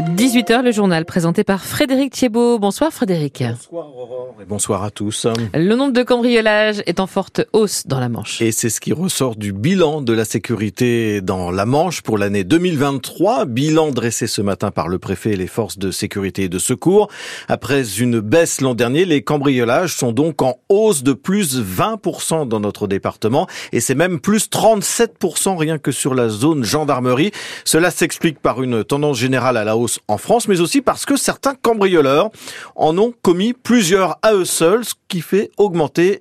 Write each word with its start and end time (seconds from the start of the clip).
18h, 0.00 0.62
le 0.62 0.72
journal 0.72 1.04
présenté 1.04 1.44
par 1.44 1.66
Frédéric 1.66 2.14
Thiebaud. 2.14 2.58
Bonsoir 2.58 2.90
Frédéric. 2.92 3.44
Bonsoir 3.46 3.94
Aurore 3.94 4.36
et 4.40 4.46
bonsoir 4.46 4.84
à 4.84 4.90
tous. 4.90 5.26
Le 5.52 5.74
nombre 5.74 5.92
de 5.92 6.02
cambriolages 6.02 6.82
est 6.86 6.98
en 6.98 7.06
forte 7.06 7.42
hausse 7.52 7.86
dans 7.86 8.00
la 8.00 8.08
Manche. 8.08 8.40
Et 8.40 8.52
c'est 8.52 8.70
ce 8.70 8.80
qui 8.80 8.94
ressort 8.94 9.36
du 9.36 9.52
bilan 9.52 10.00
de 10.00 10.14
la 10.14 10.24
sécurité 10.24 11.20
dans 11.20 11.50
la 11.50 11.66
Manche 11.66 12.00
pour 12.00 12.16
l'année 12.16 12.42
2023. 12.42 13.44
Bilan 13.44 13.90
dressé 13.90 14.26
ce 14.26 14.40
matin 14.40 14.70
par 14.70 14.88
le 14.88 14.98
préfet 14.98 15.32
et 15.32 15.36
les 15.36 15.46
forces 15.46 15.76
de 15.76 15.90
sécurité 15.90 16.44
et 16.44 16.48
de 16.48 16.58
secours. 16.58 17.08
Après 17.48 18.00
une 18.00 18.20
baisse 18.20 18.62
l'an 18.62 18.74
dernier, 18.74 19.04
les 19.04 19.22
cambriolages 19.22 19.94
sont 19.94 20.12
donc 20.12 20.40
en 20.40 20.56
hausse 20.70 21.02
de 21.02 21.12
plus 21.12 21.60
20% 21.60 22.48
dans 22.48 22.60
notre 22.60 22.86
département. 22.86 23.46
Et 23.72 23.80
c'est 23.80 23.94
même 23.94 24.20
plus 24.20 24.48
37% 24.48 25.58
rien 25.58 25.76
que 25.76 25.92
sur 25.92 26.14
la 26.14 26.30
zone 26.30 26.64
gendarmerie. 26.64 27.30
Cela 27.66 27.90
s'explique 27.90 28.40
par 28.40 28.62
une 28.62 28.84
tendance 28.84 29.18
générale 29.18 29.58
à 29.58 29.64
la 29.64 29.76
hausse 29.76 29.81
en 30.08 30.18
France, 30.18 30.48
mais 30.48 30.60
aussi 30.60 30.80
parce 30.80 31.04
que 31.06 31.16
certains 31.16 31.54
cambrioleurs 31.54 32.30
en 32.76 32.96
ont 32.98 33.12
commis 33.22 33.52
plusieurs 33.52 34.18
à 34.22 34.34
eux 34.34 34.44
seuls, 34.44 34.84
ce 34.84 34.94
qui 35.08 35.20
fait 35.20 35.50
augmenter 35.58 36.18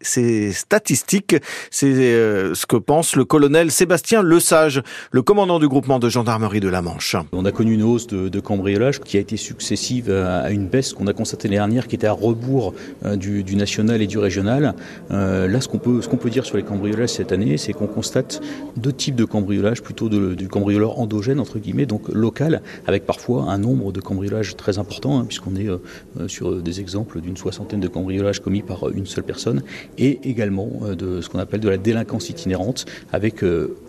ces 0.00 0.52
statistiques. 0.52 1.36
C'est 1.70 1.86
euh, 1.86 2.54
ce 2.54 2.66
que 2.66 2.76
pense 2.76 3.16
le 3.16 3.24
colonel 3.24 3.70
Sébastien 3.70 4.22
Lesage, 4.22 4.82
le 5.10 5.22
commandant 5.22 5.58
du 5.58 5.68
groupement 5.68 5.98
de 5.98 6.08
gendarmerie 6.08 6.60
de 6.60 6.68
la 6.68 6.82
Manche. 6.82 7.16
On 7.32 7.44
a 7.44 7.52
connu 7.52 7.74
une 7.74 7.82
hausse 7.82 8.06
de, 8.06 8.40
cambriolage 8.40 9.00
qui 9.00 9.16
a 9.16 9.20
été 9.20 9.36
successive 9.36 10.10
à 10.10 10.50
une 10.50 10.68
baisse 10.68 10.92
qu'on 10.92 11.06
a 11.06 11.12
constatée 11.12 11.48
l'année 11.48 11.56
dernière, 11.56 11.88
qui 11.88 11.94
était 11.94 12.06
à 12.06 12.12
rebours 12.12 12.74
euh, 13.04 13.16
du, 13.16 13.56
national 13.56 14.02
et 14.02 14.06
du 14.06 14.18
régional. 14.18 14.74
Euh, 15.10 15.48
là, 15.48 15.60
ce 15.60 15.68
qu'on 15.68 15.78
peut, 15.78 16.02
ce 16.02 16.08
qu'on 16.08 16.18
peut 16.18 16.30
dire 16.30 16.44
sur 16.44 16.56
les 16.56 16.62
cambriolages 16.62 17.10
cette 17.10 17.32
année, 17.32 17.56
c'est 17.56 17.72
qu'on 17.72 17.86
constate 17.86 18.40
deux 18.76 18.92
types 18.92 19.16
de 19.16 19.24
cambriolage, 19.24 19.82
plutôt 19.82 20.08
du 20.08 20.48
cambrioleur 20.48 20.98
endogène 20.98 21.40
entre 21.40 21.58
guillemets, 21.58 21.86
donc 21.86 22.08
local, 22.08 22.60
avec 22.86 22.95
avec 22.96 23.04
parfois 23.04 23.50
un 23.50 23.58
nombre 23.58 23.92
de 23.92 24.00
cambriolages 24.00 24.56
très 24.56 24.78
important, 24.78 25.18
hein, 25.18 25.26
puisqu'on 25.26 25.54
est 25.54 25.68
euh, 25.68 25.76
euh, 26.18 26.28
sur 26.28 26.62
des 26.62 26.80
exemples 26.80 27.20
d'une 27.20 27.36
soixantaine 27.36 27.80
de 27.80 27.88
cambriolages 27.88 28.40
commis 28.40 28.62
par 28.62 28.88
une 28.88 29.04
seule 29.04 29.24
personne, 29.24 29.62
et 29.98 30.18
également 30.28 30.70
euh, 30.82 30.94
de 30.94 31.20
ce 31.20 31.28
qu'on 31.28 31.38
appelle 31.38 31.60
de 31.60 31.68
la 31.68 31.76
délinquance 31.76 32.30
itinérante, 32.30 32.86
avec 33.12 33.44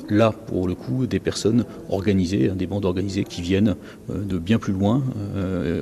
là, 0.10 0.32
pour 0.32 0.68
le 0.68 0.76
coup, 0.76 1.08
des 1.08 1.20
personnes 1.20 1.66
organisées, 1.90 2.50
hein, 2.50 2.56
des 2.56 2.68
bandes 2.68 2.84
organisées 2.84 3.24
qui 3.24 3.42
viennent 3.42 3.76
de 4.10 4.38
bien 4.38 4.60
plus 4.60 4.74
loin, 4.74 5.04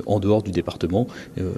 en 0.06 0.20
dehors 0.20 0.42
du 0.42 0.50
département, 0.50 1.06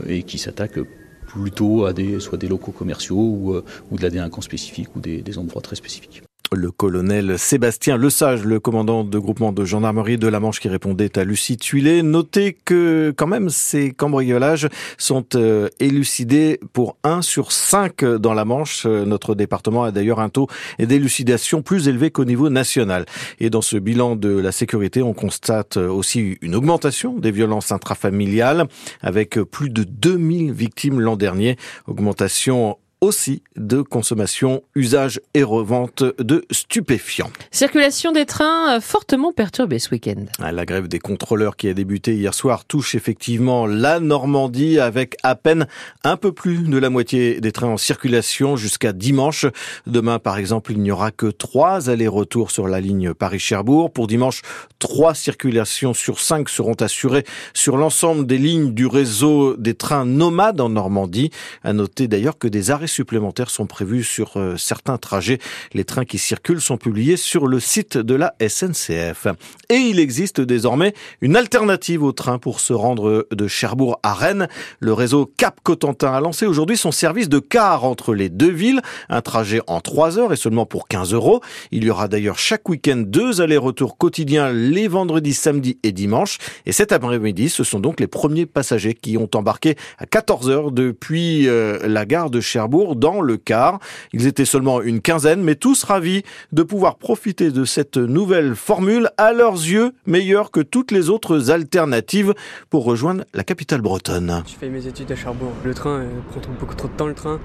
et 0.07 0.23
qui 0.23 0.39
s'attaquent 0.39 0.81
plutôt 1.27 1.85
à 1.85 1.93
des, 1.93 2.21
soit 2.21 2.39
des 2.39 2.49
locaux 2.49 2.73
commerciaux 2.73 3.63
ou 3.91 3.97
de 3.97 4.03
la 4.03 4.11
délinquance 4.11 4.45
spécifique 4.45 4.89
ou 4.97 5.01
des 5.01 5.39
endroits 5.39 5.63
très 5.63 5.77
spécifiques 5.77 6.23
le 6.53 6.71
colonel 6.71 7.39
Sébastien 7.39 7.99
Lesage, 7.99 8.45
le 8.45 8.61
commandant 8.61 9.05
de 9.05 9.19
groupement 9.19 9.53
de 9.53 9.65
gendarmerie 9.65 10.19
de 10.19 10.29
la 10.29 10.41
Manche 10.41 10.61
qui 10.61 10.69
répondait 10.69 11.19
à 11.19 11.25
Lucie 11.25 11.57
Tuilé. 11.57 12.03
Notez 12.03 12.57
que 12.65 13.13
quand 13.17 13.27
même 13.27 13.51
ces 13.51 13.93
cambriolages 13.93 14.69
sont 14.97 15.25
euh, 15.35 15.69
élucidés 15.81 16.61
pour 16.73 16.97
1 17.05 17.23
sur 17.23 17.53
5 17.53 18.05
dans 18.05 18.35
la 18.35 18.45
Manche. 18.45 18.85
Euh, 18.87 19.05
notre 19.05 19.35
département 19.35 19.85
a 19.85 19.91
d'ailleurs 19.91 20.21
un 20.21 20.29
taux 20.29 20.49
d'élucidation 20.79 21.63
plus 21.63 21.89
élevé 21.89 22.11
qu'au 22.11 22.25
niveau 22.25 22.51
national. 22.51 23.05
Et 23.41 23.51
dans 23.51 23.63
ce 23.63 23.77
bilan 23.77 24.17
de 24.17 24.31
la 24.31 24.53
sécurité, 24.53 25.03
on 25.03 25.15
constate 25.15 25.77
aussi 25.77 26.39
une 26.41 26.55
augmentation 26.55 27.19
des 27.19 27.31
violences 27.31 27.73
intrafamiliales 27.73 28.67
avec 29.03 29.41
plus 29.41 29.71
de 29.71 29.85
2000 29.85 30.53
victimes 30.53 31.01
l'an 31.01 31.17
dernier. 31.17 31.57
Augmentation 31.87 32.79
aussi 33.01 33.43
de 33.57 33.81
consommation, 33.83 34.63
usage 34.75 35.21
et 35.35 35.43
revente 35.43 36.03
de 36.19 36.45
stupéfiants. 36.51 37.31
Circulation 37.51 38.13
des 38.13 38.27
trains 38.27 38.77
euh, 38.77 38.81
fortement 38.81 39.33
perturbée 39.33 39.79
ce 39.79 39.91
week-end. 39.91 40.25
Ah, 40.41 40.53
la 40.53 40.65
grève 40.65 40.89
des 40.89 40.99
contrôleurs 40.99 41.57
qui 41.57 41.69
a 41.69 41.75
débuté 41.75 42.15
hier 42.15 42.35
soir 42.35 42.65
touche 42.65 42.95
effectivement 42.95 43.67
la 43.67 44.01
Normandie 44.01 44.81
avec 44.81 45.17
à 45.23 45.37
peine 45.37 45.67
un 46.03 46.17
peu 46.17 46.33
plus 46.33 46.69
de 46.69 46.79
la 46.79 46.91
moitié 46.91 47.41
des 47.41 47.53
trains 47.53 47.69
en 47.69 47.77
circulation 47.77 48.57
jusqu'à 48.57 48.93
dimanche. 48.93 49.47
Demain, 49.87 50.19
par 50.19 50.39
exemple, 50.39 50.73
il 50.73 50.81
n'y 50.81 50.91
aura 50.91 51.11
que 51.11 51.27
trois 51.27 51.91
allers-retours 51.91 52.51
sur 52.51 52.67
la 52.67 52.81
ligne 52.81 53.15
Paris-Cherbourg. 53.15 53.93
Pour 53.93 54.09
dimanche, 54.09 54.43
trois 54.79 55.15
circulations 55.15 55.95
sur 55.95 56.19
cinq 56.19 56.49
seront 56.49 56.75
assurées 56.75 57.25
sur 57.55 57.77
l'ensemble 57.77 58.27
des 58.27 58.39
lignes 58.39 58.75
du 58.75 58.87
réseau 58.87 59.57
des 59.57 59.75
trains 59.75 60.05
nomades 60.05 60.61
en 60.61 60.69
Normandie. 60.69 61.31
À 61.63 61.73
noter 61.73 62.09
d'ailleurs 62.09 62.39
que 62.39 62.49
des 62.49 62.71
arrêts 62.71 62.88
supplémentaires 62.89 63.51
sont 63.51 63.67
prévus 63.67 64.03
sur 64.03 64.37
euh, 64.37 64.57
certains 64.57 64.99
trajets. 64.99 65.39
Les 65.73 65.85
trains 65.85 66.05
qui 66.05 66.19
circulent 66.19 66.61
sont 66.61 66.77
publiés 66.77 67.17
sur 67.17 67.47
le 67.47 67.61
site 67.61 67.97
de 67.97 68.15
la 68.15 68.35
SNCF. 68.41 69.29
Et 69.69 69.77
il 69.77 70.01
existe 70.01 70.41
désormais 70.41 70.95
une 71.21 71.37
alternative 71.37 72.03
au 72.03 72.13
train 72.13 72.39
pour 72.39 72.61
se 72.61 72.73
rendre 72.73 73.27
de 73.31 73.49
Cherbourg 73.49 74.01
à 74.03 74.15
Rennes. 74.15 74.49
Le 74.81 74.93
réseau 74.93 75.31
Cap 75.37 75.61
Cotentin 75.63 76.13
a 76.13 76.21
lancé 76.21 76.47
aujourd'hui 76.47 76.77
son 76.77 76.91
service 76.91 77.29
de 77.29 77.39
car 77.39 77.85
entre 77.85 78.15
les 78.15 78.29
deux 78.29 78.51
villes. 78.51 78.81
Un 79.09 79.21
trajet 79.21 79.61
en 79.67 79.81
3 79.81 80.19
heures 80.19 80.33
et 80.33 80.37
seulement 80.37 80.67
pour 80.67 80.89
15 80.89 81.13
euros. 81.13 81.41
Il 81.71 81.85
y 81.85 81.91
aura 81.91 82.09
d'ailleurs 82.09 82.39
chaque 82.39 82.69
week-end 82.69 83.03
deux 83.07 83.41
allers-retours 83.41 83.97
quotidiens 83.97 84.51
les 84.53 84.89
vendredis, 84.89 85.35
samedis 85.35 85.79
et 85.83 85.93
dimanches. 85.93 86.39
Et 86.67 86.73
cet 86.73 86.93
après-midi, 86.93 87.49
ce 87.49 87.65
sont 87.65 87.81
donc 87.81 88.01
les 88.01 88.07
premiers 88.07 88.47
passagers 88.47 88.95
qui 88.95 89.17
ont 89.17 89.29
embarqué 89.35 89.77
à 89.99 90.07
14 90.07 90.51
heures 90.51 90.71
depuis 90.71 91.49
euh, 91.49 91.79
la 91.87 92.07
gare 92.07 92.31
de 92.31 92.41
Cherbourg 92.41 92.78
dans 92.87 93.21
le 93.21 93.37
car. 93.37 93.79
Ils 94.13 94.27
étaient 94.27 94.45
seulement 94.45 94.83
une 94.83 95.01
quinzaine, 95.01 95.43
mais 95.43 95.55
tous 95.55 95.85
ravis 95.85 96.23
de 96.53 96.63
pouvoir 96.63 96.97
profiter 96.97 97.51
de 97.51 97.65
cette 97.65 97.97
nouvelle 97.97 98.55
formule, 98.55 99.11
à 99.17 99.33
leurs 99.33 99.55
yeux 99.55 99.93
meilleure 100.07 100.51
que 100.51 100.61
toutes 100.61 100.91
les 100.91 101.11
autres 101.11 101.51
alternatives 101.51 102.35
pour 102.71 102.85
rejoindre 102.85 103.25
la 103.35 103.45
capitale 103.45 103.81
bretonne. 103.81 104.43
Je 104.47 104.55
fais 104.55 104.69
mes 104.69 104.87
études 104.87 105.11
à 105.13 105.17
Cherbourg. 105.17 105.53
Le 105.65 105.75
train 105.75 106.01
euh, 106.01 106.09
prend 106.31 106.41
beaucoup 106.59 106.75
trop 106.75 106.89
de 106.89 106.93
temps, 106.95 107.07
le 107.07 107.15
train. 107.15 107.41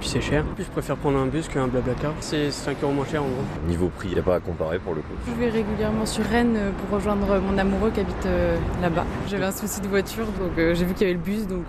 Puis 0.00 0.08
c'est 0.08 0.20
cher. 0.20 0.44
Puis 0.54 0.64
je 0.64 0.70
préfère 0.70 0.96
prendre 0.96 1.18
un 1.18 1.26
bus 1.26 1.46
qu'un 1.48 1.68
blablacar. 1.68 2.14
C'est 2.20 2.50
5 2.50 2.82
euros 2.82 2.92
moins 2.92 3.04
cher 3.04 3.22
en 3.22 3.26
gros. 3.26 3.68
Niveau 3.68 3.88
prix, 3.88 4.08
il 4.08 4.14
n'y 4.14 4.20
a 4.20 4.22
pas 4.22 4.36
à 4.36 4.40
comparer 4.40 4.78
pour 4.78 4.94
le 4.94 5.02
coup. 5.02 5.12
Je 5.26 5.32
vais 5.38 5.50
régulièrement 5.50 6.06
sur 6.06 6.24
Rennes 6.24 6.56
euh, 6.56 6.70
pour 6.72 6.96
rejoindre 6.96 7.38
mon 7.40 7.58
amoureux 7.58 7.90
qui 7.90 8.00
habite 8.00 8.26
euh, 8.26 8.56
là-bas. 8.80 9.04
J'avais 9.28 9.44
un 9.44 9.52
souci 9.52 9.80
de 9.80 9.88
voiture, 9.88 10.26
donc 10.26 10.52
j'ai 10.56 10.84
vu 10.84 10.94
qu'il 10.94 11.06
y 11.06 11.10
avait 11.10 11.18
le 11.18 11.24
bus, 11.24 11.46
donc 11.46 11.66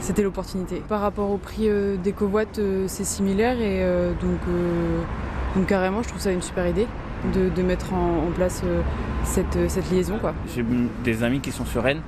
c'était 0.00 0.22
l'opportunité. 0.22 0.82
Par 0.88 1.00
rapport 1.00 1.30
au 1.30 1.38
prix 1.38 1.68
euh, 1.68 1.96
des 1.96 2.12
covoites, 2.12 2.58
euh, 2.58 2.84
c'est 2.86 3.04
similaire 3.04 3.60
et 3.60 3.82
euh, 3.82 4.12
donc, 4.20 5.66
carrément, 5.66 6.02
je 6.02 6.08
trouve 6.08 6.20
ça 6.20 6.30
une 6.30 6.42
super 6.42 6.66
idée 6.66 6.86
de, 7.34 7.62
mettre 7.62 7.92
en, 7.94 8.30
place 8.34 8.62
cette, 9.24 9.56
liaison. 9.90 10.18
J'ai 10.54 10.64
des 11.02 11.22
amis 11.24 11.40
qui 11.40 11.50
sont 11.50 11.64
sur 11.64 11.82
Rennes. 11.82 12.02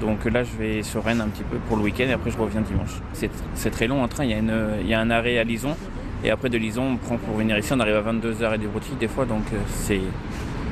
Donc 0.00 0.24
là, 0.26 0.44
je 0.44 0.56
vais 0.56 0.82
sur 0.82 1.02
Rennes 1.02 1.20
un 1.20 1.28
petit 1.28 1.42
peu 1.42 1.56
pour 1.66 1.76
le 1.76 1.82
week-end 1.82 2.04
et 2.04 2.12
après, 2.12 2.30
je 2.30 2.38
reviens 2.38 2.60
dimanche. 2.60 3.00
C'est 3.54 3.70
très 3.70 3.86
long 3.86 4.02
en 4.02 4.08
train. 4.08 4.24
Il 4.24 4.86
y, 4.86 4.94
a 4.94 5.00
un 5.00 5.10
arrêt 5.10 5.38
à 5.38 5.44
Lison. 5.44 5.74
Et 6.22 6.30
après, 6.30 6.50
de 6.50 6.58
Lison, 6.58 6.82
on 6.92 6.96
prend 6.96 7.16
pour 7.16 7.36
venir 7.36 7.56
ici. 7.56 7.72
On 7.72 7.80
arrive 7.80 7.96
à 7.96 8.02
22h 8.02 8.54
et 8.54 8.58
des 8.58 8.68
des 9.00 9.08
fois. 9.08 9.24
Donc 9.24 9.44
c'est 9.68 10.02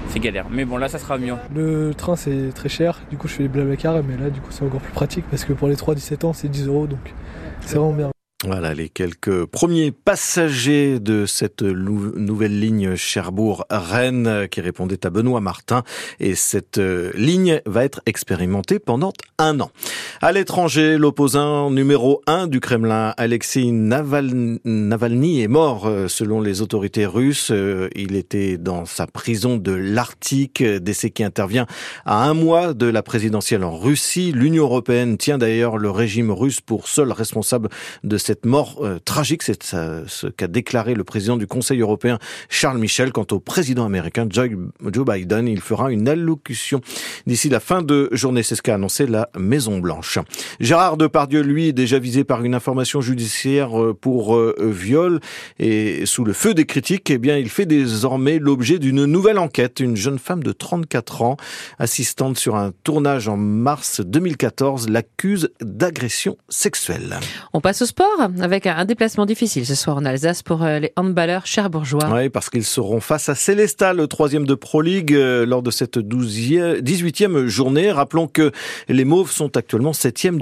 c'est 0.09 0.21
galère. 0.21 0.47
Mais 0.51 0.65
bon, 0.65 0.77
là, 0.77 0.89
ça 0.89 0.99
sera 0.99 1.19
mieux. 1.19 1.35
Le 1.55 1.93
train, 1.95 2.17
c'est 2.17 2.53
très 2.55 2.69
cher. 2.69 3.01
Du 3.11 3.17
coup, 3.17 3.29
je 3.29 3.35
fais 3.35 3.49
les 3.49 3.77
car, 3.77 4.03
mais 4.03 4.17
là, 4.17 4.31
du 4.31 4.41
coup, 4.41 4.51
c'est 4.51 4.65
encore 4.65 4.81
plus 4.81 4.93
pratique 4.93 5.25
parce 5.31 5.45
que 5.45 5.53
pour 5.53 5.69
les 5.69 5.77
3-17 5.77 6.25
ans, 6.27 6.33
c'est 6.33 6.49
10 6.49 6.67
euros. 6.67 6.87
Donc, 6.87 7.15
c'est 7.61 7.77
vraiment 7.77 7.93
bien. 7.93 8.11
Voilà 8.45 8.73
les 8.73 8.89
quelques 8.89 9.47
premiers 9.47 9.91
passagers 9.91 11.01
de 11.01 11.27
cette 11.27 11.63
nouvelle 11.63 12.61
ligne 12.61 12.95
Cherbourg-Rennes 12.95 14.47
qui 14.49 14.61
répondait 14.61 15.05
à 15.05 15.11
Benoît 15.11 15.41
Martin. 15.41 15.83
Et 16.21 16.37
cette 16.37 16.79
euh, 16.79 17.11
ligne 17.17 17.61
va 17.67 17.85
être 17.85 18.01
expérimentée 18.07 18.79
pendant 18.79 19.13
un 19.39 19.59
an. 19.59 19.73
À 20.23 20.31
l'étranger, 20.31 20.99
l'opposant 20.99 21.73
numéro 21.73 22.23
un 22.29 22.47
du 22.47 22.61
Kremlin, 22.61 23.13
Alexei 23.17 23.73
Navalny, 23.73 25.43
est 25.43 25.49
mort 25.49 25.89
euh, 25.89 26.07
selon 26.07 26.41
les 26.41 26.63
autorités 26.63 27.07
russes. 27.07 27.51
Euh, 27.51 27.89
il 27.97 28.15
était 28.15 28.57
dans 28.57 28.85
sa 28.85 29.09
prison 29.09 29.57
de 29.57 29.73
l'Arctique, 29.73 30.63
décès 30.63 31.11
qui 31.11 31.25
intervient 31.25 31.67
à 32.07 32.23
un 32.29 32.35
mois 32.35 32.73
de 32.73 32.87
la 32.87 33.03
présidentielle 33.03 33.65
en 33.65 33.77
Russie. 33.77 34.31
L'Union 34.31 34.63
européenne 34.63 35.19
tient 35.19 35.39
d'ailleurs 35.39 35.77
le 35.77 35.91
régime 35.91 36.31
russe 36.31 36.61
pour 36.61 36.87
seul 36.87 37.11
responsable 37.11 37.69
de 38.05 38.17
mort 38.45 38.79
euh, 38.81 38.99
tragique. 39.05 39.43
C'est 39.43 39.63
ce 39.63 40.27
qu'a 40.27 40.47
déclaré 40.47 40.95
le 40.95 41.05
président 41.05 41.37
du 41.37 41.47
Conseil 41.47 41.81
européen 41.81 42.19
Charles 42.49 42.79
Michel. 42.79 43.13
Quant 43.13 43.27
au 43.33 43.41
président 43.41 43.85
américain 43.85 44.27
Joe 44.31 44.51
Biden, 45.07 45.49
il 45.49 45.61
fera 45.61 45.91
une 45.93 46.09
allocution 46.09 46.81
d'ici 47.27 47.49
la 47.49 47.61
fin 47.61 47.83
de 47.83 48.09
journée. 48.13 48.43
C'est 48.43 48.55
ce 48.55 48.63
qu'a 48.63 48.75
annoncé 48.75 49.07
la 49.07 49.31
Maison 49.39 49.79
Blanche. 49.79 50.19
Gérard 50.61 50.97
Depardieu, 50.97 51.43
lui, 51.43 51.69
est 51.69 51.73
déjà 51.73 51.99
visé 51.99 52.25
par 52.25 52.45
une 52.45 52.55
information 52.55 53.01
judiciaire 53.01 53.81
euh, 53.81 53.95
pour 53.95 54.37
euh, 54.37 54.55
viol 54.61 55.21
et 55.59 56.07
sous 56.07 56.25
le 56.25 56.33
feu 56.33 56.55
des 56.55 56.67
critiques, 56.67 57.11
eh 57.11 57.19
bien, 57.19 57.37
il 57.37 57.49
fait 57.49 57.67
désormais 57.67 58.39
l'objet 58.39 58.79
d'une 58.79 59.05
nouvelle 59.05 59.39
enquête. 59.39 59.81
Une 59.81 59.97
jeune 59.97 60.19
femme 60.19 60.43
de 60.43 60.53
34 60.53 61.23
ans, 61.23 61.37
assistante 61.79 62.39
sur 62.39 62.57
un 62.57 62.73
tournage 62.85 63.29
en 63.29 63.37
mars 63.37 64.01
2014, 64.01 64.89
l'accuse 64.89 65.51
d'agression 65.61 66.37
sexuelle. 66.49 67.19
On 67.53 67.61
passe 67.61 67.83
au 67.83 67.87
sport 67.87 68.18
avec 68.19 68.67
un 68.67 68.85
déplacement 68.85 69.27
difficile 69.27 69.65
ce 69.65 69.75
soir 69.75 69.97
en 69.97 70.05
Alsace 70.05 70.43
pour 70.43 70.63
euh, 70.63 70.79
les 70.79 70.93
handballeurs 70.97 71.47
cherbourgeois. 71.47 72.09
Oui, 72.13 72.29
parce 72.29 72.51
qu'ils 72.51 72.65
seront 72.65 73.01
face 73.01 73.29
à 73.29 73.35
Célestat, 73.35 73.95
le 73.95 74.07
troisième 74.07 74.47
de 74.47 74.55
Pro 74.55 74.83
League, 74.83 75.15
euh, 75.15 75.47
lors 75.47 75.63
de 75.63 75.71
cette 75.71 75.99
12e, 75.99 76.81
18e 76.81 77.47
journée. 77.47 77.91
Rappelons 77.91 78.27
que 78.27 78.53
les 78.89 79.05
Mauves 79.05 79.31
sont 79.31 79.57
actuellement 79.57 79.93
septième 79.93 80.37